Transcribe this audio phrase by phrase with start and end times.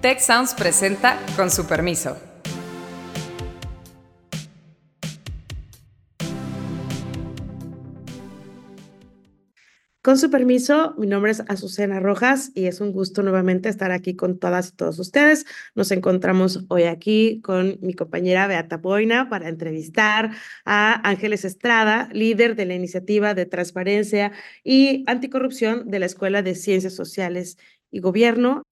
[0.00, 2.16] Tech Sounds presenta con su permiso.
[10.02, 14.14] Con su permiso, mi nombre es Azucena Rojas y es un gusto nuevamente estar aquí
[14.14, 15.46] con todas y todos ustedes.
[15.74, 20.30] Nos encontramos hoy aquí con mi compañera Beata Boina para entrevistar
[20.64, 24.30] a Ángeles Estrada, líder de la iniciativa de transparencia
[24.62, 27.56] y anticorrupción de la Escuela de Ciencias Sociales
[27.90, 28.62] y Gobierno.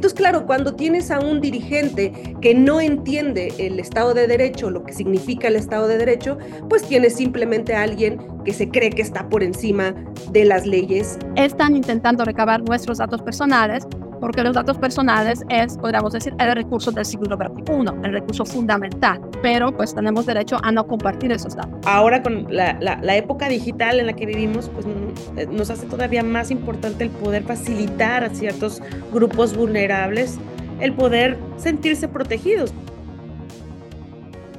[0.00, 4.82] Entonces, claro, cuando tienes a un dirigente que no entiende el Estado de Derecho, lo
[4.82, 6.38] que significa el Estado de Derecho,
[6.70, 9.94] pues tienes simplemente a alguien que se cree que está por encima
[10.30, 11.18] de las leyes.
[11.36, 13.86] Están intentando recabar nuestros datos personales
[14.20, 19.20] porque los datos personales es, podríamos decir, el recurso del siglo XXI, el recurso fundamental,
[19.42, 21.78] pero pues tenemos derecho a no compartir esos datos.
[21.86, 24.86] Ahora con la, la, época digital en la que vivimos, pues
[25.36, 30.38] eh, nos hace todavía más importante el poder facilitar a ciertos grupos vulnerables
[30.80, 32.72] el poder sentirse protegidos.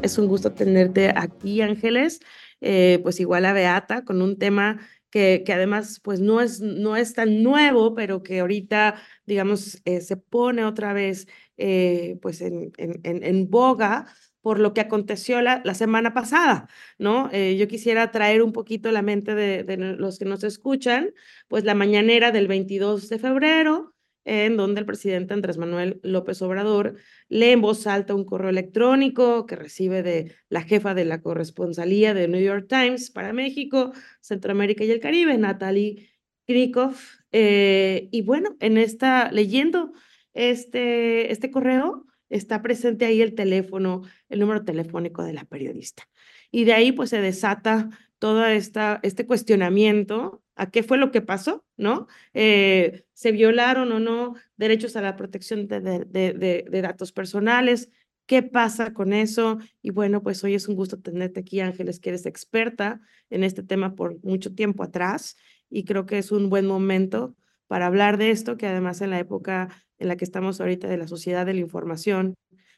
[0.02, 2.20] Es un gusto tenerte aquí, Ángeles,
[2.60, 4.80] eh, pues igual a Beata, con un tema
[5.12, 8.96] que, además pues no es, no es tan nuevo, pero que ahorita,
[9.26, 14.08] digamos, eh, se pone otra vez eh, pues en, en, en, boga
[14.42, 16.68] por lo que aconteció la, la semana pasada,
[16.98, 17.30] ¿no?
[17.32, 21.14] Eh, yo quisiera traer un poquito la mente de, de, los que nos escuchan,
[21.48, 23.91] pues la mañanera del 22 de febrero,
[24.26, 26.96] en donde el presidente Andrés Manuel López Obrador
[27.30, 32.14] lee en voz alta un correo electrónico que recibe de la jefa de la corresponsalía
[32.14, 33.92] de New York Times para México,
[34.22, 36.10] Centroamérica y el Caribe, Natalie
[36.46, 36.96] Krikov.
[37.32, 39.94] Eh, y bueno, en esta, leyendo
[40.34, 46.04] este, este correo, está presente ahí el teléfono, el número telefónico de la periodista.
[46.52, 47.90] Y de ahí pues se desata
[48.22, 52.06] todo este cuestionamiento a qué fue lo que pasó, ¿no?
[52.36, 57.90] Eh, ¿Se violaron o no derechos a la protección de, de, de, datos personales?
[58.28, 59.58] ¿Qué pasa con eso?
[59.82, 63.02] Y bueno, pues hoy es un gusto tenerte aquí, Ángeles, que eres experta
[63.32, 65.36] en este tema por mucho tiempo atrás
[65.68, 67.36] y creo que es un buen momento
[67.66, 70.98] para hablar de esto, que además en la época en la que estamos ahorita de
[70.98, 72.36] la sociedad de la información,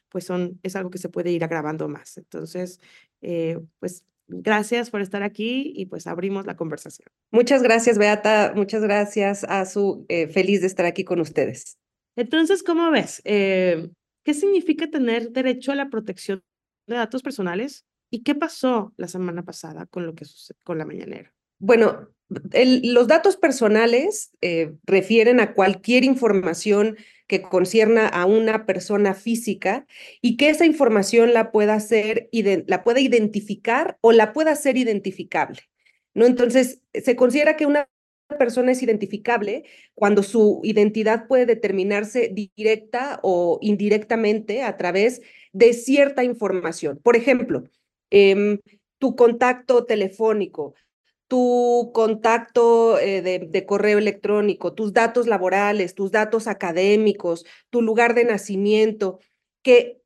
[0.08, 2.16] pues son, es algo que se puede ir agravando más.
[2.16, 2.80] Entonces,
[3.20, 7.08] eh, pues Gracias por estar aquí y pues abrimos la conversación.
[7.30, 8.52] Muchas gracias, Beata.
[8.54, 11.78] Muchas gracias, a su eh, feliz de estar aquí con ustedes.
[12.16, 13.20] Entonces, ¿cómo ves?
[13.24, 13.90] Eh,
[14.24, 16.42] ¿Qué significa tener derecho a la protección
[16.86, 17.84] de datos personales?
[18.10, 21.34] ¿Y qué pasó la semana pasada con lo que sucedió con la mañanera?
[21.58, 26.96] Bueno, los datos personales eh, refieren a cualquier información
[27.26, 29.86] que concierna a una persona física
[30.20, 32.28] y que esa información la pueda hacer,
[32.66, 35.60] la pueda identificar o la pueda ser identificable.
[36.14, 36.26] ¿no?
[36.26, 37.88] Entonces, se considera que una
[38.38, 39.64] persona es identificable
[39.94, 45.20] cuando su identidad puede determinarse directa o indirectamente a través
[45.52, 46.98] de cierta información.
[47.02, 47.64] Por ejemplo,
[48.10, 48.58] em,
[48.98, 50.74] tu contacto telefónico,
[51.28, 58.24] tu contacto eh, de, correo electrónico, tus datos laborales, tus datos académicos, tu lugar de
[58.24, 59.18] nacimiento,
[59.62, 60.00] que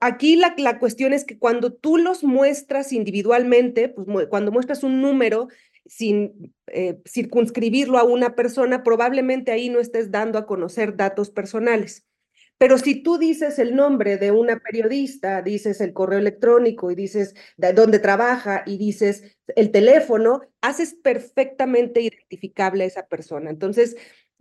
[0.00, 5.00] aquí la, la cuestión es que cuando tú los muestras individualmente, pues cuando muestras un
[5.00, 5.48] número
[5.86, 12.06] sin eh, circunscribirlo a una persona, probablemente ahí no estés dando a conocer datos personales.
[12.58, 17.34] Pero si tú dices el nombre de una periodista, dices el correo electrónico y dices
[17.56, 23.50] de dónde trabaja y dices el teléfono, haces perfectamente identificable a esa persona.
[23.50, 23.96] Entonces,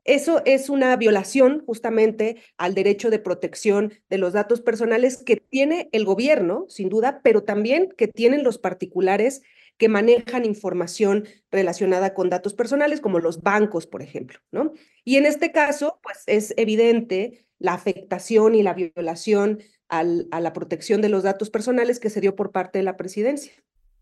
[0.05, 5.89] eso es una violación justamente al derecho de protección de los datos personales que tiene
[5.93, 9.41] el gobierno, sin duda, pero también que tienen los particulares
[9.77, 14.73] que manejan información relacionada con datos personales, como los bancos, por ejemplo, ¿no?
[15.03, 20.51] Y en este caso, pues es evidente la afectación y la violación al, a la
[20.51, 23.53] protección de los datos personales que se dio por parte de la presidencia.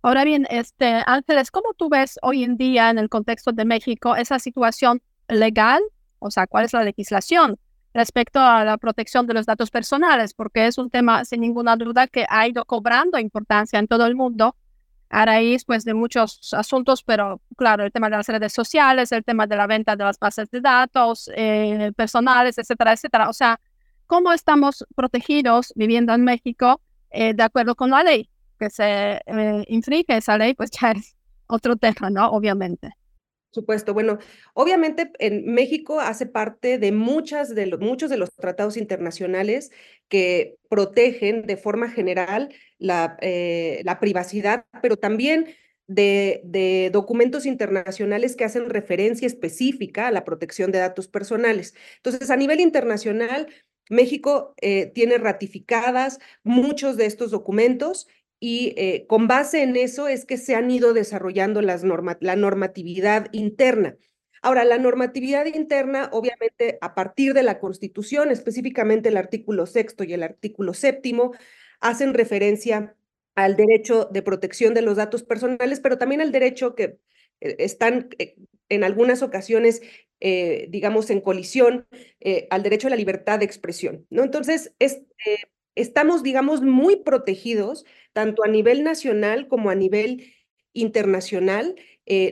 [0.02, 4.16] Ahora bien, este, Ángeles, ¿cómo tú ves hoy en día en el contexto de México
[4.16, 5.80] esa situación legal?
[6.18, 7.60] O sea, ¿cuál es la legislación
[7.94, 10.34] respecto a la protección de los datos personales?
[10.34, 14.16] Porque es un tema sin ninguna duda que ha ido cobrando importancia en todo el
[14.16, 14.56] mundo
[15.12, 19.26] a raíz pues, de muchos asuntos, pero claro, el tema de las redes sociales, el
[19.26, 23.30] tema de la venta de las bases de datos eh, personales, etcétera, etcétera.
[23.30, 23.60] O sea,
[24.08, 28.30] ¿cómo estamos protegidos viviendo en México eh, de acuerdo con la ley?
[28.58, 31.18] Que se eh, infringe esa ley, pues ya es
[31.48, 32.30] otro tema, ¿no?
[32.30, 32.96] Obviamente
[33.52, 33.94] supuesto.
[33.94, 34.18] Bueno,
[34.54, 39.72] obviamente en México hace parte de muchas de muchos de los tratados internacionales
[40.08, 45.54] que protegen de forma general la, eh, la privacidad, pero también
[45.88, 51.76] de, de, documentos internacionales que hacen referencia específica a la protección de datos personales.
[51.98, 53.48] Entonces, a nivel internacional,
[53.90, 58.08] México eh, tiene ratificadas muchos de estos documentos
[58.44, 62.36] y eh, con base en eso es que se han ido desarrollando las norma la
[62.36, 63.98] normatividad interna.
[64.42, 70.14] Ahora, la normatividad interna, obviamente, a partir de la Constitución, específicamente el artículo sexto y
[70.14, 71.34] el artículo séptimo,
[71.82, 72.96] hacen referencia
[73.36, 76.98] al derecho de protección de los datos personales, pero también al derecho que
[77.42, 78.36] eh, están eh,
[78.70, 79.82] en algunas ocasiones,
[80.20, 81.88] digamos, en colisión
[82.52, 84.24] al derecho a la libertad de expresión, ¿no?
[84.24, 85.02] Entonces, es,
[85.76, 90.34] estamos, digamos, muy protegidos, tanto a nivel nacional como a nivel
[90.74, 91.76] internacional.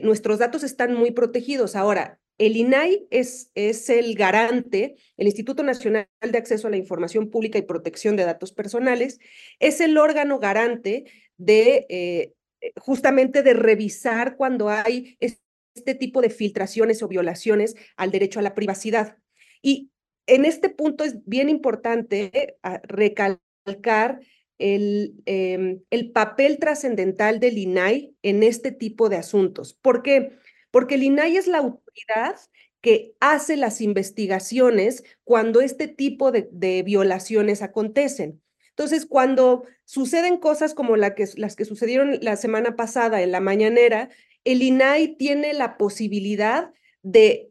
[0.02, 1.76] nuestros datos están muy protegidos.
[1.76, 7.28] Ahora, el INAI es, es, el garante, el Instituto Nacional de Acceso a la Información
[7.28, 9.18] Pública y Protección de Datos Personales,
[9.58, 11.04] es el órgano garante
[11.36, 12.32] de eh,
[12.76, 18.54] justamente de revisar cuando hay este tipo de filtraciones o violaciones al derecho a la
[18.54, 19.18] privacidad.
[19.60, 19.90] Y
[20.26, 24.20] en este punto es bien importante ah, recalcar
[24.58, 29.74] el, em, el papel trascendental del INAI en este tipo de asuntos.
[29.74, 30.32] ¿Por qué?
[30.70, 32.36] Porque el INAI es la autoridad
[32.80, 38.40] que hace las investigaciones cuando este tipo de, de violaciones acontecen.
[38.70, 43.40] Entonces, cuando suceden cosas como la que, las que sucedieron la semana pasada en la
[43.40, 44.08] mañanera,
[44.44, 47.49] el INAI tiene la posibilidad de,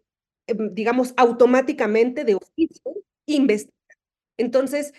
[0.72, 2.94] digamos, automáticamente de oficio
[3.26, 3.98] investigar.
[4.38, 4.94] Entonces,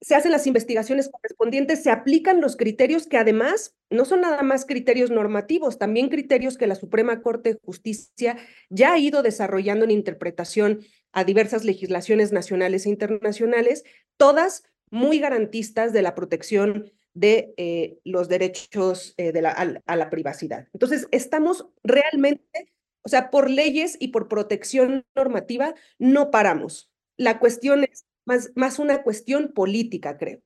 [0.00, 4.66] se hacen las investigaciones correspondientes, se aplican los criterios que además no son nada más
[4.66, 8.36] criterios normativos, también criterios que la Suprema Corte de Justicia
[8.68, 10.80] ya ha ido desarrollando en interpretación
[11.12, 13.84] a diversas legislaciones nacionales e internacionales,
[14.16, 20.10] todas muy garantistas de la protección de eh, los derechos eh, de la, a, la
[20.10, 20.68] privacidad.
[20.72, 22.72] Entonces, estamos realmente,
[23.02, 26.90] o sea, por leyes y por protección normativa, no paramos.
[27.16, 30.40] La cuestión es más, más una cuestión política, creo.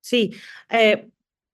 [0.00, 0.32] Sí,
[0.70, 1.08] eh,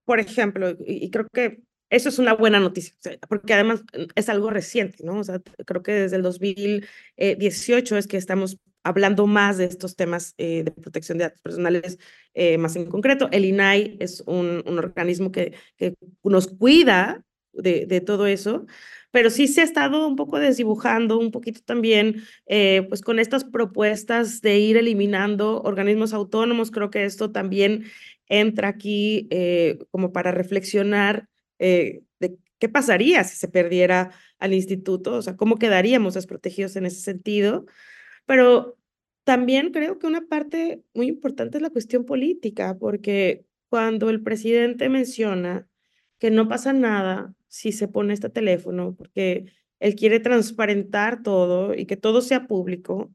[0.05, 1.61] por ejemplo, y, creo que
[1.91, 2.95] eso es una buena noticia,
[3.29, 3.83] porque además
[4.15, 5.19] es algo reciente, ¿no?
[5.19, 10.35] O sea, creo que desde el 2018 es que estamos hablando más de estos temas
[10.39, 11.99] eh, de protección de datos personales
[12.35, 13.29] eh, más en concreto.
[13.33, 18.67] El INAI es un, un organismo que, que, nos cuida de, de, todo eso,
[19.17, 23.45] pero sí se ha estado un poco desdibujando, un poquito también, eh, pues con estas
[23.45, 26.71] propuestas de ir eliminando organismos autónomos.
[26.71, 27.85] Creo que esto también
[28.29, 29.27] entra aquí
[29.91, 32.03] como para reflexionar de
[32.59, 37.65] qué pasaría si se perdiera al instituto, o sea, cómo quedaríamos desprotegidos en ese sentido.
[38.27, 38.77] Pero
[39.25, 44.91] también creo que una parte muy importante es la cuestión política, porque cuando el presidente
[44.91, 45.67] menciona
[46.19, 49.47] que no pasa nada si se pone este teléfono, porque
[49.81, 53.15] él quiere transparentar todo y que todo sea público,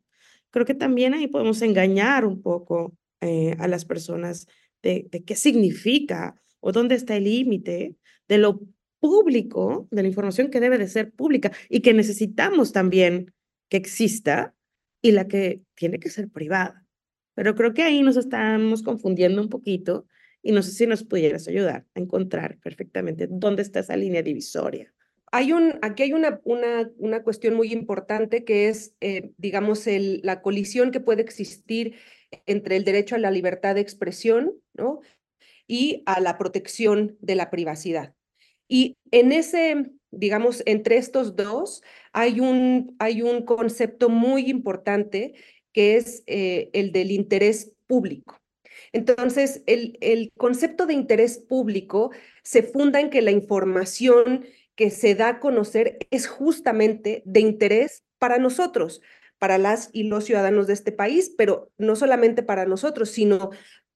[0.49, 4.47] creo que también ahí podemos engañar un poco eh, a las personas
[4.81, 7.95] de, de qué significa o dónde está el límite
[8.27, 8.61] de lo
[8.99, 13.35] público, de la información que debe de ser pública y que necesitamos también
[13.69, 14.55] que exista
[15.03, 16.87] y la que tiene que ser privada.
[17.35, 20.07] Pero creo que ahí nos estamos confundiendo un poquito
[20.43, 24.93] y no sé si nos pudieras ayudar a encontrar perfectamente dónde está esa línea divisoria.
[25.31, 30.19] Hay un, aquí hay una, una, una cuestión muy importante que es, eh, digamos, el,
[30.23, 31.95] la colisión que puede existir
[32.45, 35.01] entre el derecho a la libertad de expresión ¿no?
[35.67, 38.13] y a la protección de la privacidad.
[38.67, 41.81] Y en ese, digamos, entre estos dos
[42.11, 45.33] hay un, hay un concepto muy importante
[45.73, 48.40] que es eh, el del interés público.
[48.93, 52.11] Entonces, el, concepto de interés público
[52.43, 54.45] se funda en que la información
[54.75, 59.01] que se da a conocer es justamente de interés para nosotros,
[59.37, 63.51] para las y los ciudadanos de este país, pero no solamente para nosotros, sino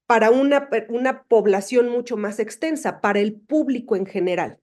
[0.06, 4.58] para una, una población mucho más extensa, para el público en general.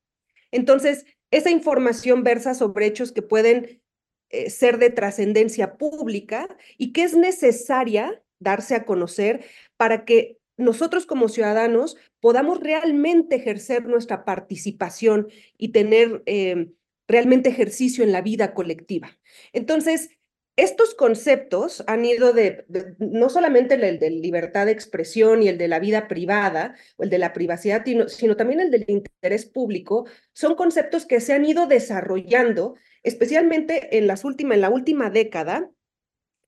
[0.52, 3.82] Entonces, esa información versa sobre hechos que pueden
[4.30, 6.48] eh, ser de trascendencia pública
[6.78, 9.46] y que es necesaria darse a conocer
[9.84, 16.70] para que nosotros como ciudadanos podamos realmente ejercer nuestra participación y tener eh,
[17.06, 19.18] realmente ejercicio en la vida colectiva.
[19.52, 20.12] Entonces,
[20.56, 22.63] estos conceptos han ido de,
[22.98, 27.10] no solamente el de libertad de expresión y el de la vida privada o el
[27.10, 31.68] de la privacidad, sino, también el del interés público, son conceptos que se han ido
[31.68, 35.70] desarrollando, especialmente en, las últimas, en la última década.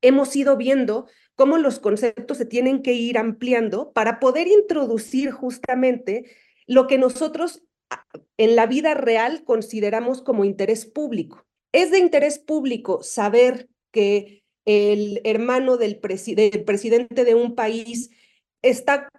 [0.02, 6.25] Hemos ido viendo cómo los conceptos se tienen que ir ampliando para poder introducir justamente
[6.68, 7.64] lo que nosotros
[8.38, 11.46] en la vida real consideramos como interés público.
[11.72, 18.10] Es de interés público saber que el hermano del, presidente de un país
[18.62, 19.10] está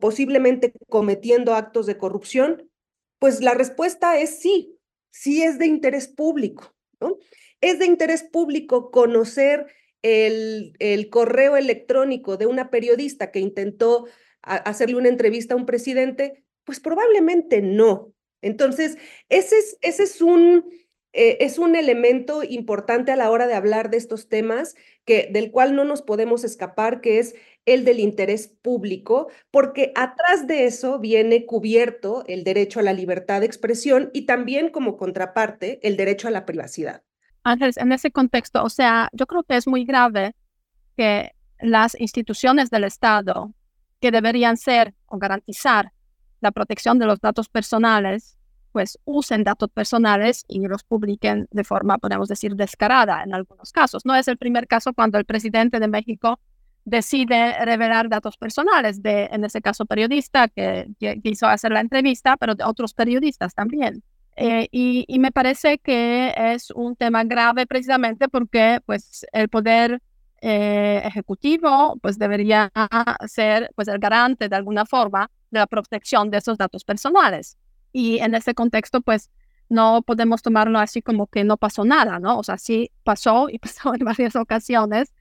[0.00, 2.70] posiblemente cometiendo actos de corrupción?
[3.18, 4.78] Pues la respuesta es sí,
[5.10, 6.74] sí es de interés público.
[7.60, 9.66] Es de interés público conocer
[10.06, 14.06] el, correo electrónico de una periodista que intentó
[14.42, 18.12] hacerle una entrevista a un presidente, pues probablemente no.
[18.40, 18.96] Entonces,
[19.28, 20.64] ese es, ese es un,
[21.12, 25.50] eh, es un elemento importante a la hora de hablar de estos temas que, del
[25.50, 27.34] cual no nos podemos escapar, que es
[27.64, 33.40] el del interés público, porque atrás de eso viene cubierto el derecho a la libertad
[33.40, 37.05] de expresión y también como contraparte el derecho a la privacidad.
[37.46, 40.34] Ángeles, en ese contexto, o sea, yo creo que es muy grave
[40.96, 43.52] que las instituciones del Estado
[44.00, 45.92] que deberían ser o garantizar
[46.40, 48.36] la protección de los datos personales
[48.76, 54.04] pues usen datos personales y los publiquen de forma, podemos decir, descarada en algunos casos.
[54.04, 56.38] No es el primer caso cuando el presidente de México
[56.84, 60.90] decide revelar datos personales de, en ese caso, periodista que,
[61.22, 64.02] quiso hacer la entrevista, pero de otros periodistas también.
[64.36, 70.02] Eh, y, y, me parece que es un tema grave precisamente porque pues, el poder
[70.42, 72.70] eh, ejecutivo pues, debería
[73.26, 77.56] ser pues, el garante de alguna forma de la protección de esos datos personales.
[77.92, 79.30] Y en ese contexto, pues
[79.68, 82.38] no podemos tomarlo así como que no pasó nada, ¿no?
[82.38, 85.12] O sea, sí pasó y pasó en varias ocasiones.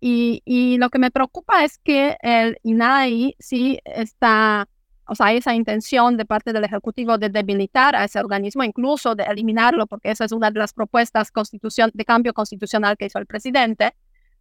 [0.00, 4.68] Y, y lo que me preocupa es que el INAI sí está,
[5.06, 9.24] o sea, esa intención de parte del Ejecutivo de debilitar a ese organismo, incluso de
[9.24, 13.26] eliminarlo, porque esa es una de las propuestas constitución, de cambio constitucional que hizo el
[13.26, 13.94] presidente.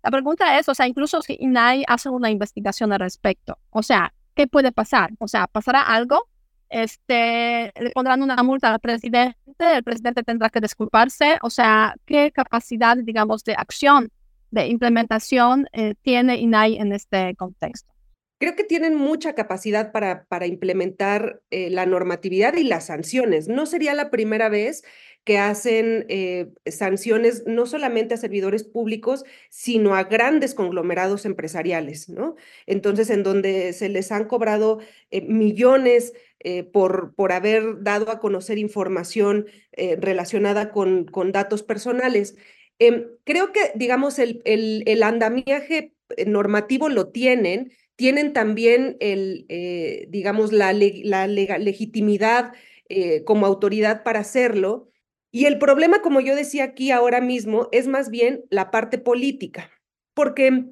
[0.03, 4.13] La pregunta es, o sea, incluso si INAI hace una investigación al respecto, o sea,
[4.35, 5.11] ¿qué puede pasar?
[5.19, 6.27] O sea, ¿pasará algo?
[6.73, 12.31] este, le pondrán una multa al presidente, el presidente tendrá que disculparse, o sea, ¿qué
[12.31, 14.11] capacidad, digamos, de acción,
[14.49, 17.92] de implementación eh, tiene INAI en este contexto?
[18.43, 23.47] Creo que tienen mucha capacidad para, para implementar eh, la normatividad y las sanciones.
[23.47, 24.83] No sería la primera vez
[25.23, 32.35] que hacen eh, sanciones no solamente a servidores públicos, sino a grandes conglomerados empresariales, ¿no?
[32.65, 38.57] Entonces, en donde se les han cobrado millones eh, por, por haber dado a conocer
[38.57, 42.35] información relacionada con, con datos personales.
[42.77, 45.93] Em, creo que, digamos, el, el, andamiaje
[46.25, 47.71] normativo lo tienen,
[48.03, 49.45] tienen también el,
[50.09, 52.51] digamos, la, la legitimidad
[53.23, 54.89] como autoridad para hacerlo.
[55.31, 59.71] Y el problema, como yo decía aquí ahora mismo, es más bien la parte política,
[60.13, 60.65] porque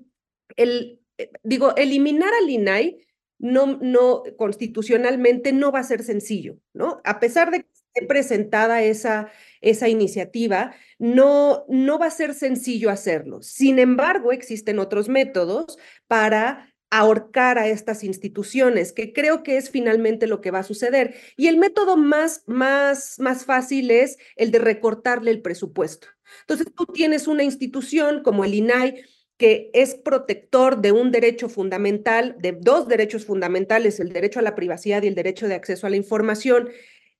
[0.57, 1.00] el,
[1.41, 2.97] digo, eliminar al INAI
[3.39, 7.00] no, no, constitucionalmente no va a ser sencillo, ¿no?
[7.05, 12.89] A pesar de que esté presentada esa, esa iniciativa, no, no va a ser sencillo
[12.89, 13.41] hacerlo.
[13.41, 20.27] Sin embargo, existen otros métodos para ahorcar a estas instituciones, que creo que es finalmente
[20.27, 21.15] lo que va a suceder.
[21.38, 26.07] Y el método más, más, más fácil es el de recortarle el presupuesto.
[26.41, 29.03] Entonces, tú tienes una institución como el INAI,
[29.38, 34.53] que es protector de un derecho fundamental, de dos derechos fundamentales, el derecho a la
[34.53, 36.69] privacidad y el derecho de acceso a la información,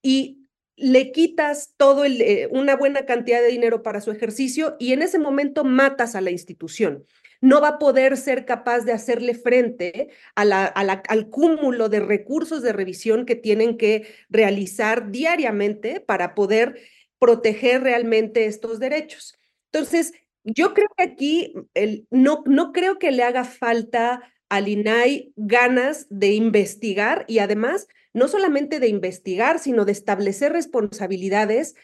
[0.04, 0.42] y
[0.76, 5.20] le quitas todo eh, una buena cantidad de dinero para su ejercicio y en ese
[5.20, 7.06] momento matas a la institución.
[7.42, 13.26] No va a poder ser capaz de hacerle frente al cúmulo de recursos de revisión
[13.26, 16.80] que tienen que realizar diariamente para poder
[17.20, 19.38] proteger realmente estos derechos.
[19.72, 25.34] Entonces, yo creo que aquí el, no, no creo que le haga falta al INAI
[25.36, 31.76] ganas de investigar y además no solamente de investigar, sino de establecer responsabilidades,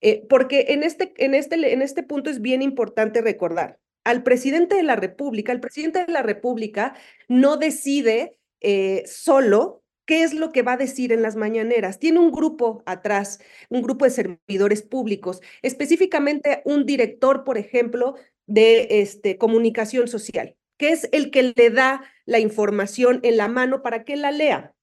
[0.00, 3.78] eh, porque en este, en, este, en este punto es bien importante recordar,
[4.10, 6.94] al presidente de la República, el presidente de la República
[7.28, 12.00] no decide eh, solo qué es lo que va a decir en las mañaneras.
[12.00, 19.00] Tiene un grupo atrás, un grupo de servidores públicos, específicamente un director, por ejemplo, de
[19.00, 24.02] este, comunicación social, que es el que le da la información en la mano para
[24.02, 24.74] que la lea.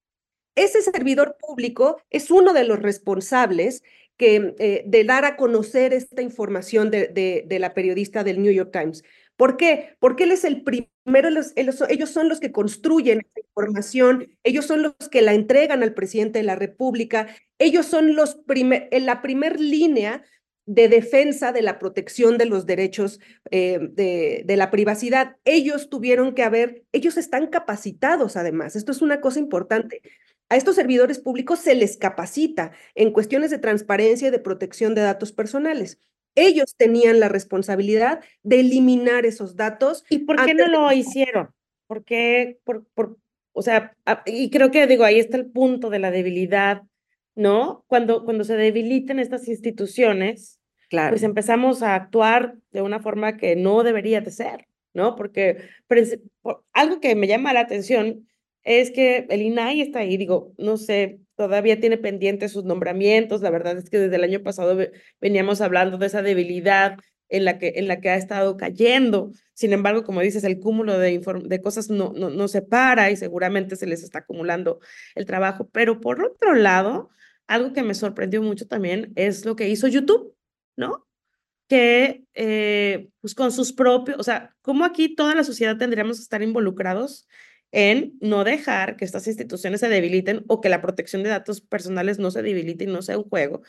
[0.56, 3.84] Ese servidor público es uno de los responsables
[4.18, 7.08] que, eh, de dar a conocer esta información de,
[7.46, 9.04] de la periodista del New York Times.
[9.38, 9.96] ¿Por qué?
[10.00, 14.96] Porque él es el primero, ellos son los que construyen esa información, ellos son los
[15.12, 17.28] que la entregan al presidente de la República,
[17.60, 20.24] ellos son los en la primer línea
[20.66, 23.20] de defensa de la protección de los derechos
[23.52, 25.38] eh, de, de, la privacidad.
[25.46, 30.02] Ellos tuvieron que haber, ellos están capacitados además, esto es una cosa importante.
[30.50, 35.02] A estos servidores públicos se les capacita en cuestiones de transparencia y de protección de
[35.02, 36.00] datos personales.
[36.36, 40.06] Ellos tenían la responsabilidad de eliminar esos datos.
[40.10, 41.50] ¿Y por qué no lo hicieron?
[41.88, 42.60] ¿Por qué?
[42.64, 43.18] Por, por,
[43.54, 46.84] o sea, y creo que digo, ahí está el punto de la debilidad,
[47.36, 47.84] ¿no?
[47.88, 51.10] Cuando, cuando se debilitan estas instituciones, claro.
[51.10, 55.16] pues empezamos a actuar de una forma que no debería de ser, ¿no?
[55.16, 55.70] Porque
[56.72, 58.28] algo que me llama la atención
[58.68, 63.50] es que el INAI está ahí, digo, no sé, todavía tiene pendientes sus nombramientos, la
[63.50, 64.78] verdad es que desde el año pasado
[65.22, 66.98] veníamos hablando de esa debilidad
[67.30, 69.32] en la que, en la que ha estado cayendo.
[69.54, 73.16] Sin embargo, como dices, el cúmulo de, de cosas no, no, no se para y
[73.16, 74.82] seguramente se les está acumulando
[75.16, 75.70] el trabajo.
[75.72, 77.10] Pero por otro lado,
[77.48, 80.36] algo que me sorprendió mucho también es lo que hizo YouTube,
[80.76, 81.08] ¿no?
[81.70, 86.24] Que eh, pues con sus propios, o sea, como aquí toda la sociedad tendríamos que
[86.24, 87.28] estar involucrados
[87.72, 92.20] en no dejar que estas instituciones se debiliten o que la protección de datos personales
[92.20, 93.62] no se debilite y no sea un juego.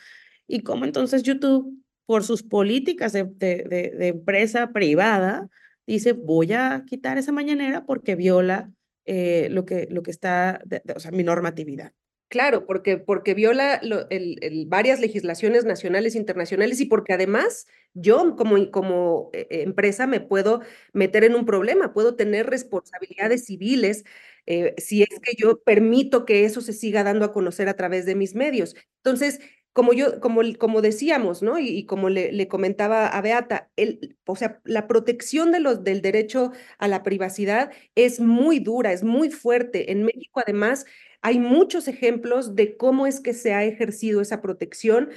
[0.47, 5.47] Y cómo entonces YouTube, por sus políticas de, de, empresa privada,
[5.85, 8.71] dice, voy a quitar esa mañanera porque viola
[9.05, 10.61] eh, lo, que, lo que está,
[10.95, 11.93] o sea, mi normatividad.
[12.29, 13.81] Claro, porque, porque viola
[14.11, 20.19] el, varias legislaciones nacionales e internacionales y porque además yo como, como eh, empresa me
[20.19, 20.61] puedo
[20.93, 24.03] meter en un problema, puedo tener responsabilidades civiles
[24.45, 28.05] eh, si es que yo permito que eso se siga dando a conocer a través
[28.05, 28.75] de mis medios.
[28.97, 29.39] Entonces,
[29.73, 31.57] como yo, como, como decíamos, ¿no?
[31.59, 36.01] Y, como le, le, comentaba a Beata, el, o sea, la protección de los, del
[36.01, 39.91] derecho a la privacidad es muy dura, es muy fuerte.
[39.91, 40.85] En México, además,
[41.21, 45.09] hay muchos ejemplos de cómo es que se ha ejercido esa protección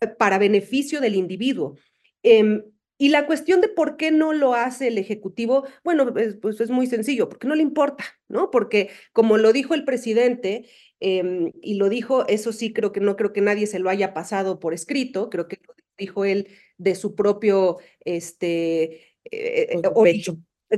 [0.00, 1.76] eh, para beneficio del individuo.
[2.22, 2.62] Em,
[2.98, 6.12] y la cuestión de por qué no lo hace el Ejecutivo, bueno,
[6.42, 8.50] pues es muy sencillo, porque no le importa, ¿no?
[8.50, 10.66] Porque como lo dijo el presidente,
[11.00, 14.12] em, y lo dijo, eso sí creo que no creo que nadie se lo haya
[14.12, 19.80] pasado por escrito, creo que lo dijo él de su propio, este, eh,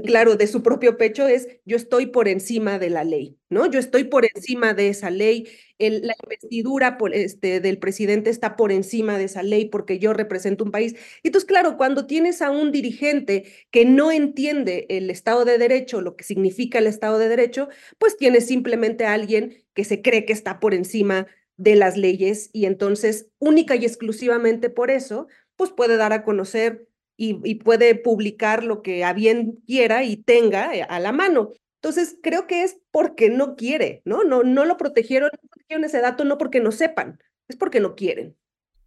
[0.04, 3.66] claro, de su propio pecho es yo estoy por encima de la ley, ¿no?
[3.70, 8.56] Yo estoy por encima de esa ley, el, la investidura por, este, del presidente está
[8.56, 10.94] por encima de esa ley porque yo represento un país.
[11.22, 16.00] Y entonces, claro, cuando tienes a un dirigente que no entiende el Estado de Derecho,
[16.00, 20.24] lo que significa el Estado de Derecho, pues tienes simplemente a alguien que se cree
[20.24, 21.26] que está por encima
[21.56, 26.88] de las leyes y entonces única y exclusivamente por eso, pues puede dar a conocer
[27.24, 31.52] y, puede publicar lo que a bien quiera y tenga eh, a la mano.
[31.76, 34.24] Entonces, creo que es porque no quiere, ¿no?
[34.24, 37.94] No, no lo protegieron, no protegieron ese dato no porque no sepan, es porque no
[37.94, 38.36] quieren.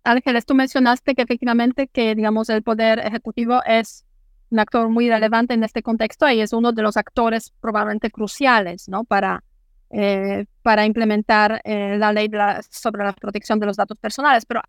[0.03, 4.05] Ángeles, tú mencionaste que efectivamente que, digamos, el Poder Ejecutivo es
[4.49, 8.87] un actor muy relevante en este contexto y es uno de los actores probablemente cruciales,
[8.87, 9.03] ¿no?
[9.03, 9.43] Para,
[9.89, 12.29] eh, para implementar eh, la ley
[12.69, 14.45] sobre la protección de los datos personales.
[14.45, 14.61] Pero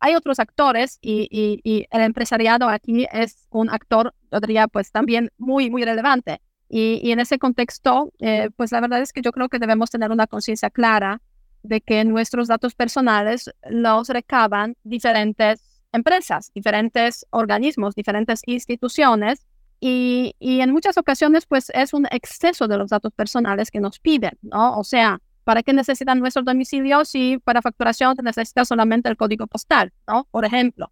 [0.00, 5.84] hay otros actores y, el empresariado aquí es un actor, yo pues también muy, muy
[5.84, 6.40] relevante.
[6.68, 10.10] Y, en ese contexto, eh, pues la verdad es que yo creo que debemos tener
[10.10, 11.20] una conciencia clara
[11.62, 19.46] de que nuestros datos personales los recaban diferentes empresas, diferentes organismos, diferentes instituciones.
[19.82, 24.38] Y en muchas ocasiones, pues es un exceso de los datos personales que nos piden,
[24.42, 24.78] ¿no?
[24.78, 29.46] O sea, ¿Para qué necesitan nuestro domicilio si para facturación se necesita solamente el código
[29.46, 30.26] postal, ¿no?
[30.30, 30.90] Por ejemplo.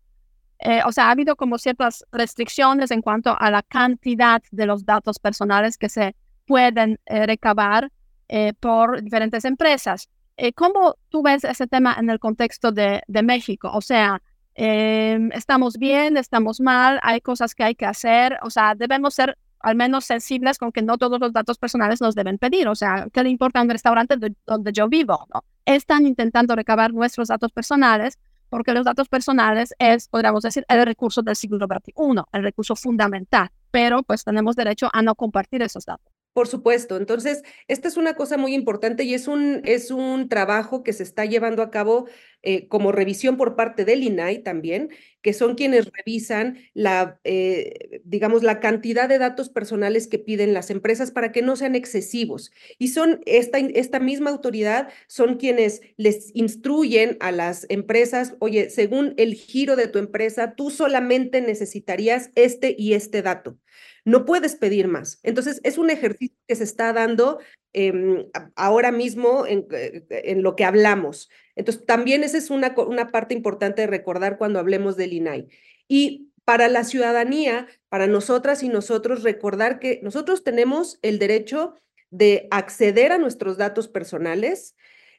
[0.61, 4.85] Eh, o sea, ha habido como ciertas restricciones en cuanto a la cantidad de los
[4.85, 7.93] datos personales que se pueden eh, recabar
[8.29, 10.09] eh, por diferentes empresas.
[10.55, 13.73] ¿Cómo tú ves ese tema en el contexto de, México?
[13.75, 14.23] O sea,
[14.55, 16.17] em, ¿estamos bien?
[16.17, 17.01] ¿Estamos mal?
[17.03, 18.39] ¿Hay cosas que hay que hacer?
[18.43, 22.15] O sea, debemos ser al menos sensibles con que no todos los datos personales nos
[22.15, 22.69] deben pedir.
[22.69, 24.17] O sea, ¿qué le importa un restaurante
[24.47, 25.27] donde yo vivo?
[25.33, 25.45] ¿no?
[25.65, 28.19] Están intentando recabar nuestros datos personales
[28.49, 33.51] porque los datos personales es, podríamos decir, el recurso del siglo XXI, el recurso fundamental,
[33.71, 36.18] pero pues tenemos derecho a no compartir esos datos.
[36.39, 36.97] Por supuesto.
[36.97, 41.03] Entonces, esta es una cosa muy importante y es un, es un trabajo que se
[41.03, 42.07] está llevando a cabo
[42.45, 48.45] eh, como revisión por parte del INAI también, que son quienes revisan la, eh, digamos,
[48.45, 52.53] la cantidad de datos personales que piden las empresas para que no sean excesivos.
[52.79, 59.15] Y son esta, esta misma autoridad, son quienes les instruyen a las empresas, oye, según
[59.17, 63.59] el giro de tu empresa, tú solamente necesitarías este y este dato
[64.09, 65.21] no puedes pedir más.
[65.23, 67.41] Entonces, es un ejercicio que se está dando
[67.75, 71.29] em, ahora mismo en, eh, en, lo que hablamos.
[71.57, 75.49] Entonces, también esa es una, una parte importante de recordar cuando hablemos del INAI.
[75.89, 81.75] Y para la ciudadanía, para nosotras y nosotros, recordar que nosotros tenemos el derecho
[82.11, 84.75] de acceder a nuestros datos personales,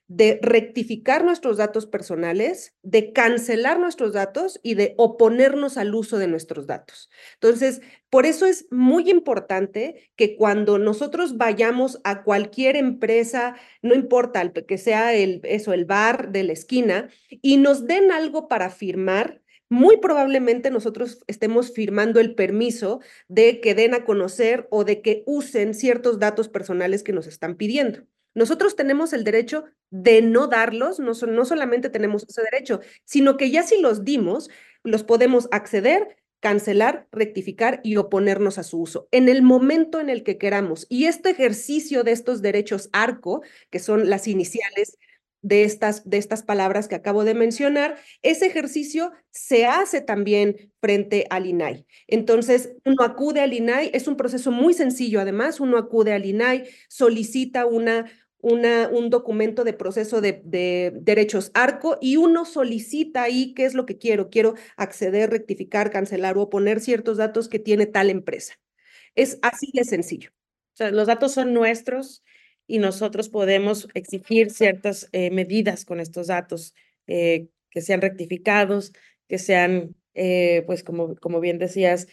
[0.09, 6.27] de rectificar nuestros datos personales, de cancelar nuestros datos y de oponernos al uso de
[6.27, 7.11] nuestros datos.
[7.35, 14.51] Entonces, por eso es muy importante que cuando nosotros vayamos a cualquier empresa, no importa
[14.51, 19.43] que sea el, eso, el bar de la esquina, y nos den algo para firmar,
[19.69, 25.21] muy probablemente nosotros estemos firmando el permiso de que den a conocer o de que
[25.27, 28.07] usen ciertos datos personales que nos están pidiendo.
[28.33, 33.51] Nosotros tenemos el derecho de no darlos, no, no solamente tenemos ese derecho, sino que
[33.51, 34.49] ya si los dimos,
[34.83, 40.23] los podemos acceder, cancelar, rectificar y oponernos a su uso en el momento en el
[40.23, 40.85] que queramos.
[40.89, 44.97] Y este ejercicio de estos derechos ARCO, que son las iniciales
[45.41, 51.25] de estas, de estas palabras que acabo de mencionar, ese ejercicio se hace también frente
[51.29, 51.85] al INAI.
[52.07, 56.65] Entonces, uno acude al INAI, es un proceso muy sencillo además, uno acude al INAI,
[56.89, 58.05] solicita una,
[58.41, 63.73] una, un documento de proceso de, de, derechos ARCO y uno solicita ahí qué es
[63.73, 64.29] lo que quiero.
[64.29, 68.55] Quiero acceder, rectificar, cancelar o poner ciertos datos que tiene tal empresa.
[69.15, 70.31] Es así de sencillo.
[70.73, 72.23] O sea, los datos son nuestros
[72.69, 76.75] y nosotros podemos exigir ciertas eh, medidas con estos datos
[77.07, 78.93] eh, que sean rectificados,
[79.27, 82.07] que sean, eh, pues como, como bien decías,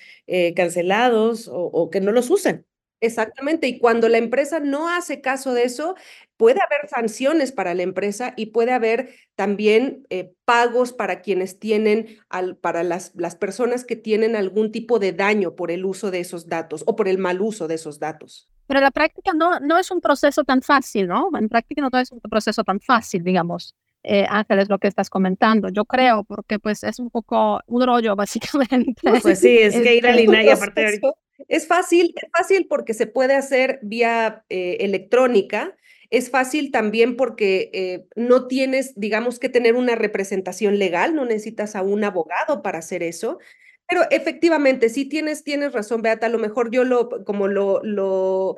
[0.56, 2.66] cancelados o, o que no los usen.
[3.00, 5.94] Exactamente, y cuando la empresa no hace caso de eso,
[6.38, 10.06] puede haber sanciones para la empresa y puede haber también
[10.46, 15.54] pagos para quienes tienen, al, para las, las personas que tienen algún tipo de daño
[15.54, 18.48] por el uso de esos datos o por el mal uso de esos datos.
[18.66, 21.30] Pero la práctica no, no es un proceso tan fácil, ¿no?
[21.38, 23.74] En práctica no es un proceso tan fácil, digamos.
[24.08, 25.68] Eh, Ángeles, lo que estás comentando.
[25.68, 29.02] Yo creo, porque pues es un poco un rollo, básicamente.
[29.22, 31.00] Pues sí, es, que ir al INAI aparte de
[31.48, 35.76] Es fácil, es fácil porque se puede hacer vía eh, electrónica.
[36.10, 41.74] Es fácil también porque eh, no tienes, digamos, que tener una representación legal, no necesitas
[41.74, 43.38] a un abogado para hacer eso.
[43.88, 48.56] Pero efectivamente, sí tienes, tienes razón, Beata, a lo mejor yo lo, como lo, lo,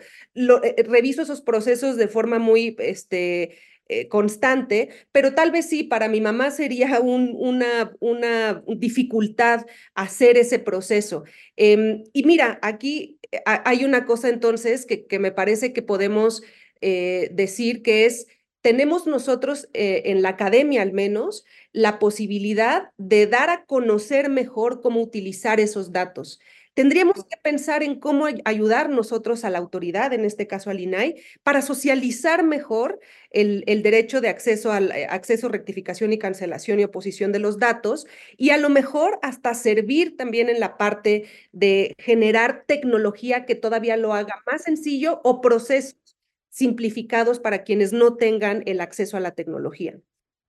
[0.62, 6.08] eh, reviso esos procesos de forma muy, este, eh, constante, pero tal vez sí, para
[6.08, 11.24] mi mamá sería un, una, una dificultad hacer ese proceso.
[11.56, 16.42] Em, y mira, aquí eh, hay una cosa entonces que, que me parece que podemos
[16.80, 18.28] decir que es
[18.60, 24.80] tenemos nosotros eh, en la academia al menos la posibilidad de dar a conocer mejor
[24.80, 26.40] cómo utilizar esos datos.
[26.78, 31.16] Tendríamos que pensar en cómo ayudar nosotros a la autoridad, en este caso al INAI,
[31.42, 36.84] para socializar mejor el, el derecho de acceso al eh, acceso, rectificación y cancelación y
[36.84, 41.94] oposición de los datos y a lo mejor hasta servir también en la parte de
[41.98, 46.07] generar tecnología que todavía lo haga más sencillo o procesos
[46.50, 49.98] simplificados para quienes no tengan el acceso a la tecnología.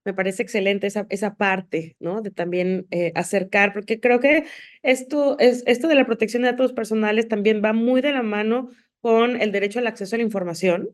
[0.06, 2.22] Me parece excelente esa, esa parte, ¿no?
[2.22, 4.46] De también eh, acercar, porque creo que
[4.82, 8.70] esto, es, esto de la protección de datos personales también va muy de la mano
[9.02, 10.90] con el derecho al acceso a la información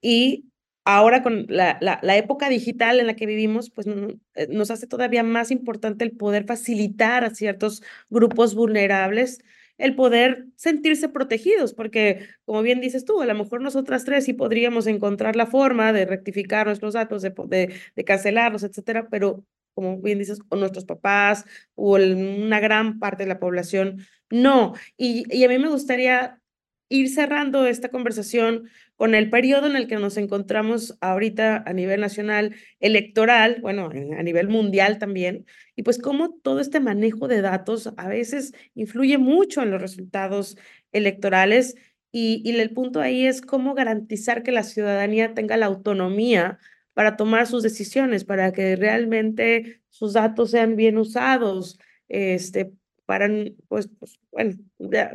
[0.00, 0.46] y
[0.84, 4.86] ahora con la, la, la época digital en la que vivimos, pues eh, nos hace
[4.86, 9.40] todavía más importante el poder facilitar a ciertos grupos vulnerables
[9.78, 14.32] el poder sentirse protegidos, porque como bien dices tú, a lo mejor nosotras tres sí
[14.32, 20.18] podríamos encontrar la forma de rectificar nuestros datos, de, de, cancelarlos, etcétera, pero como bien
[20.18, 24.74] dices, o nuestros papás o una gran parte de la población, no.
[24.96, 26.40] Y, y a mí me gustaría
[26.88, 32.00] ir cerrando esta conversación con el periodo en el que nos encontramos ahorita a nivel
[32.00, 37.92] nacional electoral, bueno, a nivel mundial también, y pues cómo todo este manejo de datos
[37.96, 40.56] a veces influye mucho en los resultados
[40.92, 41.74] electorales
[42.12, 46.58] y, y el punto ahí es cómo garantizar que la ciudadanía tenga la autonomía
[46.92, 52.72] para tomar sus decisiones, para que realmente sus datos sean bien usados, este,
[53.06, 53.28] para,
[53.68, 54.54] pues, pues bueno,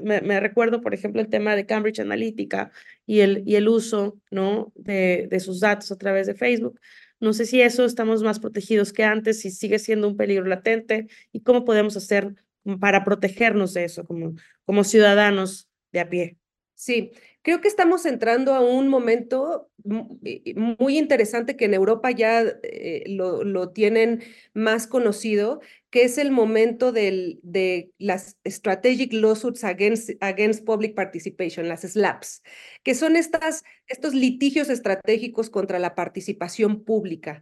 [0.04, 2.72] me, recuerdo, por ejemplo, el tema de Cambridge Analytica
[3.06, 4.72] y el, y el uso, ¿no?
[4.76, 6.80] De, de sus datos a través de Facebook.
[7.20, 11.08] No sé si eso estamos más protegidos que antes, si sigue siendo un peligro latente
[11.32, 12.36] y cómo podemos hacer
[12.80, 16.38] para protegernos de eso como, como ciudadanos de a pie.
[16.76, 23.04] Sí, creo que estamos entrando a un momento muy interesante que en Europa ya eh,
[23.08, 24.24] lo, tienen
[24.54, 31.82] más conocido, que es el momento de las Strategic Lawsuits against, against Public Participation, las
[31.82, 32.44] SLAPs,
[32.84, 37.42] que son estos litigios estratégicos contra la participación pública.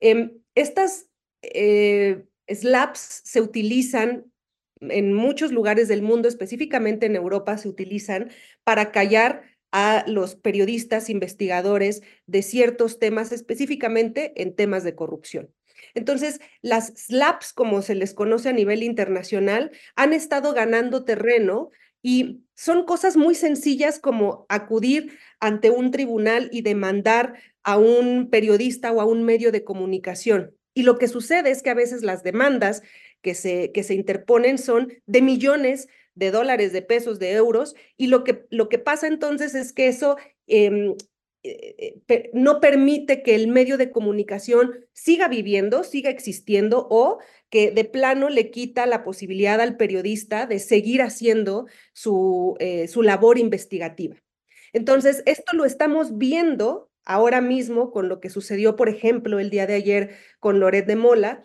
[0.00, 1.08] Eh, estas
[1.42, 4.32] eh, SLAPs se utilizan
[4.90, 8.30] en muchos lugares del mundo, específicamente en Europa, se utilizan
[8.64, 9.42] para callar
[9.72, 15.50] a los periodistas investigadores de ciertos temas, específicamente en temas de corrupción.
[15.94, 21.70] Entonces, las SLAPs, como se les conoce a nivel internacional, han estado ganando terreno
[22.02, 28.92] y son cosas muy sencillas como acudir ante un tribunal y demandar a un periodista
[28.92, 30.54] o a un medio de comunicación.
[30.74, 32.82] Y lo que sucede es que a veces las demandas
[33.24, 38.06] que se, que se interponen son de millones de dólares, de pesos, de euros, y
[38.06, 40.94] lo que, lo que pasa entonces es que eso em,
[41.42, 47.70] eh, eh, no permite que el medio de comunicación siga viviendo, siga existiendo o que
[47.70, 53.38] de plano le quita la posibilidad al periodista de seguir haciendo su, eh, su labor
[53.38, 54.16] investigativa.
[54.74, 59.66] Entonces, esto lo estamos viendo ahora mismo con lo que sucedió, por ejemplo, el día
[59.66, 61.42] de ayer con Loret de Mola.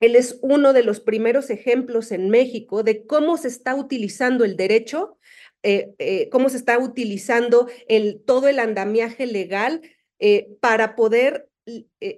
[0.00, 4.56] Él es uno de los primeros ejemplos en México de cómo se está utilizando el
[4.56, 5.16] derecho
[5.68, 9.82] eh, eh, cómo se está utilizando el, todo el andamiaje legal
[10.20, 11.48] eh, para poder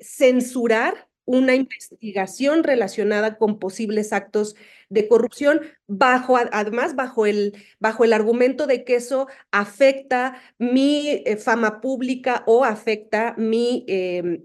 [0.02, 4.54] censurar una investigación relacionada con posibles actos
[4.90, 11.80] de corrupción, bajo, además bajo el, bajo el argumento de que eso afecta mi fama
[11.80, 13.86] pública o afecta mi,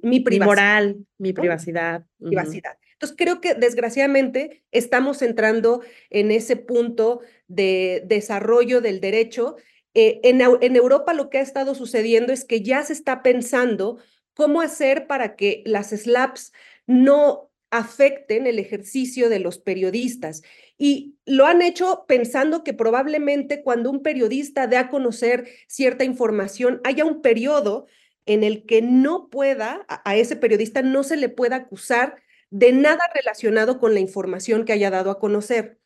[0.02, 0.46] mi privacidad.
[0.46, 2.06] moral, mi privacidad.
[2.20, 2.78] privacidad.
[3.04, 9.58] Entonces, creo que desgraciadamente estamos entrando en ese punto de desarrollo del derecho.
[9.94, 13.98] Eh, en, en Europa lo que ha estado sucediendo es que ya se está pensando
[14.34, 16.54] cómo hacer para que las SLAPs
[16.88, 20.42] no afecten el ejercicio de los periodistas.
[20.78, 26.80] Y lo han hecho pensando que probablemente cuando un periodista dé a conocer cierta información,
[26.86, 27.86] haya un periodo
[28.26, 33.02] en el que no pueda, a ese periodista no se le pueda acusar de nada
[33.16, 35.80] relacionado con la información que haya dado a conocer.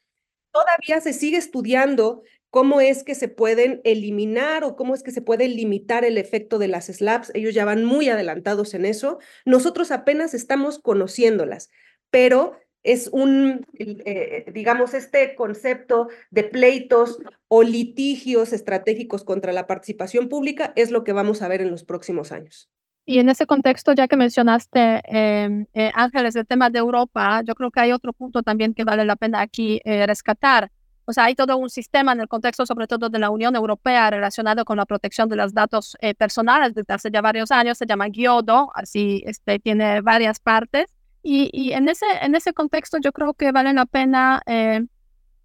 [0.51, 5.21] Todavía se sigue estudiando cómo es que se pueden eliminar o cómo es que se
[5.21, 7.32] puede limitar el efecto de las SLAPs.
[7.34, 9.19] Ellos ya van muy adelantados en eso.
[9.45, 11.69] Nosotros apenas estamos conociéndolas,
[12.10, 20.27] pero es un, eh, digamos, este concepto de pleitos o litigios estratégicos contra la participación
[20.27, 22.69] pública es lo que vamos a ver en los próximos años.
[23.09, 27.55] Y en ese contexto, ya que mencionaste, em, eh, Ángeles, el tema de Europa, yo
[27.55, 30.69] creo que hay otro punto también que vale la pena aquí eh, rescatar.
[31.05, 34.09] O sea, hay todo un sistema en el contexto, sobre todo de la Unión Europea,
[34.09, 37.85] relacionado con la protección de los datos eh, personales desde hace ya varios años, se
[37.85, 40.87] llama GIODO, así este, tiene varias partes.
[41.23, 44.43] Y, y en, ese, en ese contexto yo creo que vale la pena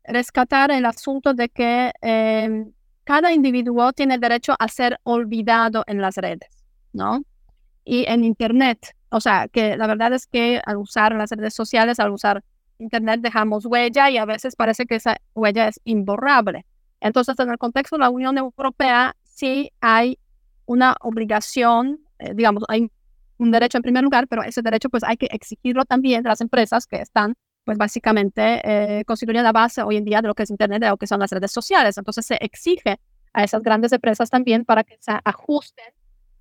[0.03, 2.72] rescatar el asunto de que em,
[3.05, 6.51] cada individuo tiene derecho a ser olvidado en las redes,
[6.92, 7.22] ¿no?
[7.85, 8.95] Y en Internet.
[9.11, 12.42] O sea, que la verdad es que al usar las redes sociales, al usar
[12.79, 16.66] Internet, dejamos huella y a veces parece que esa huella es imborrable.
[17.01, 20.18] Entonces, en el contexto de la Unión Europea, sí hay
[20.66, 22.90] una obligación, eh, digamos, hay
[23.38, 26.40] un derecho en primer lugar, pero ese derecho pues hay que exigirlo también de las
[26.40, 30.51] empresas que están pues básicamente eh, la base hoy en día de lo que es
[30.51, 31.97] Internet, de que son las redes sociales.
[31.97, 32.99] Entonces se exige
[33.33, 35.87] a esas grandes empresas también para que se ajusten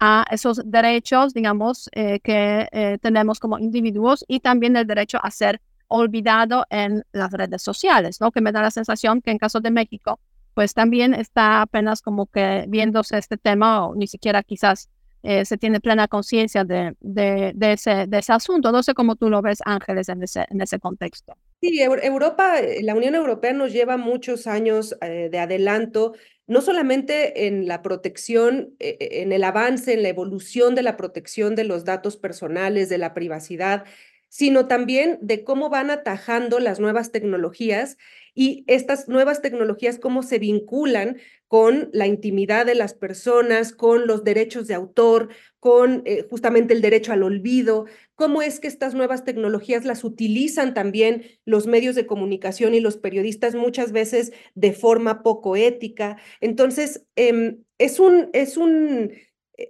[0.03, 5.29] a esos derechos, digamos, eh, que eh, tenemos como individuos y también el derecho a
[5.29, 8.31] ser olvidado en las redes sociales, ¿no?
[8.31, 10.19] Que me da la sensación que en caso de México,
[10.55, 14.89] pues también está apenas como que viéndose este tema o ni siquiera quizás
[15.21, 18.71] eh, se tiene plena conciencia de, de, de, ese, de ese asunto.
[18.71, 21.37] No sé cómo tú lo ves, Ángeles, en ese, en ese contexto.
[21.61, 26.13] Sí, Europa, la Unión Europea nos lleva muchos años de adelanto
[26.51, 30.97] no solamente en la protección, eh, eh, en el avance, en la evolución de la
[30.97, 33.85] protección de los datos personales, de la privacidad,
[34.31, 37.97] sino también de cómo van atajando las nuevas tecnologías
[38.33, 41.17] y estas nuevas tecnologías, cómo se vinculan
[41.49, 45.27] con la intimidad de las personas, con los derechos de autor,
[45.59, 50.73] con eh, justamente el derecho al olvido, cómo es que estas nuevas tecnologías las utilizan
[50.73, 56.15] también los medios de comunicación y los periodistas muchas veces de forma poco ética.
[56.39, 59.11] Entonces, em, es un, es un,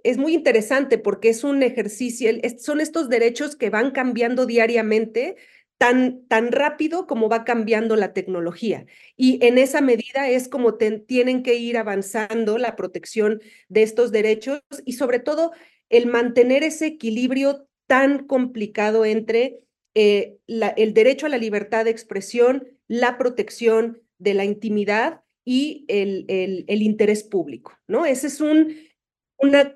[0.04, 5.36] es muy interesante porque es un ejercicio, son estos derechos que van cambiando diariamente
[5.78, 8.86] tan, tan rápido como va cambiando la tecnología.
[9.16, 14.60] Y en esa medida es como tienen que ir avanzando la protección de estos derechos
[14.84, 15.52] y sobre todo
[15.88, 19.58] el mantener ese equilibrio tan complicado entre
[19.94, 26.24] eh, el derecho a la libertad de expresión, la protección de la intimidad y el,
[26.28, 28.06] el, interés público, ¿no?
[28.06, 28.76] Ese es un,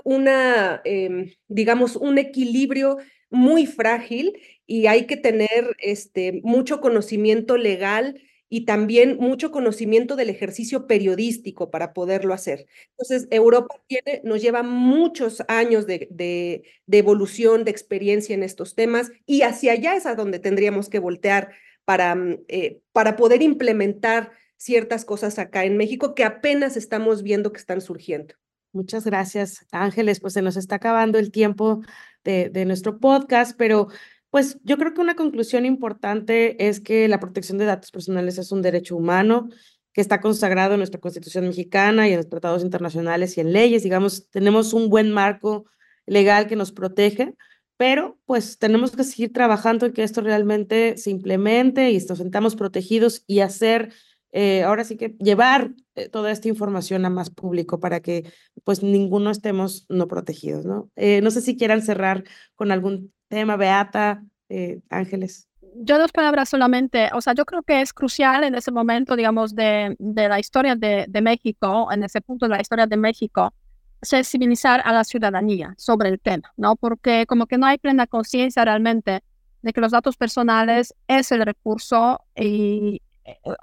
[0.04, 2.98] una, em, digamos, un equilibrio
[3.30, 10.30] muy frágil y hay que tener este, mucho conocimiento legal y también mucho conocimiento del
[10.30, 12.66] ejercicio periodístico para poderlo hacer.
[12.90, 19.10] Entonces, Europa tiene, nos lleva muchos años de, de, evolución, de experiencia en estos temas
[19.26, 21.50] y hacia allá es a donde tendríamos que voltear
[21.84, 27.52] para, mm, eh, para poder implementar ciertas cosas acá en México que apenas estamos viendo
[27.52, 28.34] que están surgiendo.
[28.76, 30.20] Muchas gracias, Ángeles.
[30.20, 31.80] Pues se nos está acabando el tiempo
[32.24, 33.88] de, de nuestro podcast, pero
[34.28, 38.52] pues yo creo que una conclusión importante es que la protección de datos personales es
[38.52, 39.48] un derecho humano
[39.94, 43.82] que está consagrado en nuestra Constitución mexicana y en los tratados internacionales y en leyes.
[43.82, 45.64] Digamos, tenemos un buen marco
[46.04, 47.34] legal que nos protege,
[47.78, 52.56] pero pues tenemos que seguir trabajando en que esto realmente se implemente y nos sentamos
[52.56, 53.94] protegidos y hacer,
[54.32, 58.30] eh, ahora sí que llevar eh, toda esta información a más público para que
[58.64, 60.90] pues ninguno estemos no protegidos, ¿no?
[60.96, 65.48] Eh, no sé si quieran cerrar con algún tema, Beata, eh, Ángeles?
[65.78, 69.54] Yo dos palabras solamente, o sea, yo creo que es crucial en ese momento, digamos,
[69.54, 73.52] de, de la historia de, de, México, en ese punto de la historia de México,
[74.00, 76.76] sensibilizar a la ciudadanía sobre el tema, ¿no?
[76.76, 79.22] Porque como que no hay plena conciencia realmente
[79.62, 83.02] de que los datos personales es el recurso y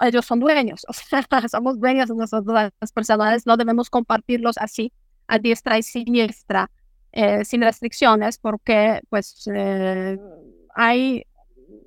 [0.00, 2.14] ellos son dueños, o sea, somos dueños de
[2.52, 4.92] datos personales, no debemos compartirlos así
[5.26, 6.70] a diestra y siniestra
[7.12, 10.18] eh, sin restricciones porque pues eh,
[10.74, 11.24] hay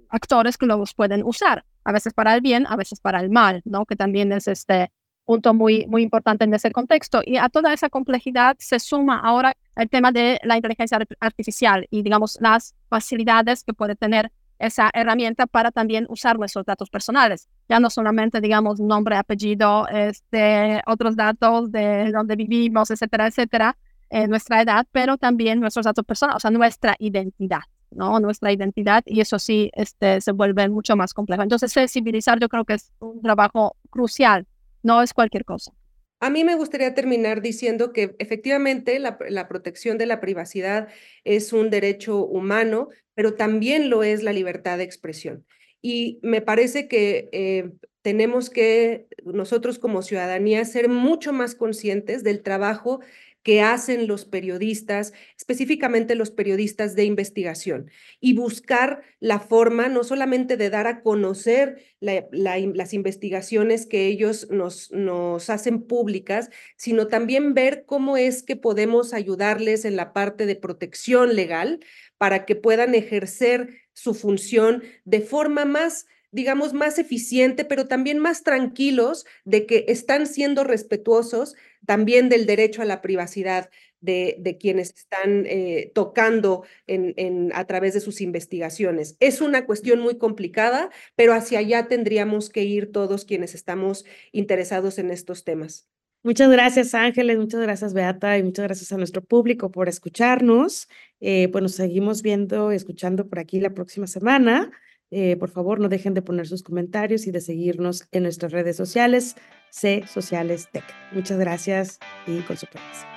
[0.09, 3.61] actores que los pueden usar, a veces para el bien, a veces para el mal,
[3.65, 3.85] ¿no?
[3.85, 4.91] Que también es este
[5.25, 7.21] punto muy, muy importante en ese contexto.
[7.25, 12.01] Y a toda esa complejidad se suma ahora el tema de la inteligencia artificial y,
[12.01, 17.47] digamos, las facilidades que puede tener esa herramienta para también usar nuestros datos personales.
[17.69, 23.77] Ya no solamente, digamos, nombre, apellido, este, otros datos de dónde vivimos, etcétera, etcétera,
[24.09, 28.19] eh, nuestra edad, pero también nuestros datos personales, o sea, nuestra identidad, ¿no?
[28.19, 31.43] Nuestra identidad y eso sí este, se vuelve mucho más complejo.
[31.43, 34.47] Entonces, sensibilizar yo creo que es un trabajo crucial,
[34.81, 35.73] no es cualquier cosa.
[36.19, 40.87] A mí me gustaría terminar diciendo que efectivamente la, la, protección de la privacidad
[41.23, 45.43] es un derecho humano, pero también lo es la libertad de expresión.
[45.81, 47.71] Y me parece que eh,
[48.03, 52.99] tenemos que nosotros como ciudadanía ser mucho más conscientes del trabajo
[53.41, 60.55] que hacen los periodistas, específicamente los periodistas de investigación, y buscar la forma no solamente
[60.55, 67.85] de dar a conocer las investigaciones que ellos nos, nos hacen públicas, sino también ver
[67.85, 71.79] cómo es que podemos ayudarles en la parte de protección legal
[72.17, 78.43] para que puedan ejercer su función de forma más digamos, más eficiente, pero también más
[78.43, 83.69] tranquilos de que están siendo respetuosos también del derecho a la privacidad
[84.01, 89.17] de, quienes están eh, tocando en, a través de sus investigaciones.
[89.19, 94.99] Es una cuestión muy complicada, pero hacia allá tendríamos que ir todos quienes estamos interesados
[94.99, 95.87] en estos temas.
[96.27, 100.89] Muchas gracias, Ángeles, muchas gracias, Beata, y muchas gracias a nuestro público por escucharnos.
[101.21, 104.69] Eh, pues nos seguimos viendo y escuchando por aquí la próxima semana.
[105.09, 108.75] Eh, por favor, no dejen de poner sus comentarios y de seguirnos en nuestras redes
[108.75, 109.37] sociales,
[109.69, 110.83] C Sociales Tech.
[111.13, 113.16] Muchas gracias y con su permiso.